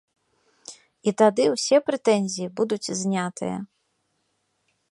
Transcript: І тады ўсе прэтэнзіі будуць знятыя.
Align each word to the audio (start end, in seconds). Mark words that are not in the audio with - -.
І 1.11 1.11
тады 1.21 1.43
ўсе 1.55 1.77
прэтэнзіі 1.89 2.47
будуць 2.61 2.91
знятыя. 3.03 3.57